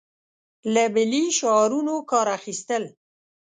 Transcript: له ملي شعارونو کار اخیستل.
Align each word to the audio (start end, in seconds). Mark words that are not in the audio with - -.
له 0.73 0.83
ملي 0.95 1.23
شعارونو 1.37 1.95
کار 2.11 2.27
اخیستل. 2.37 2.83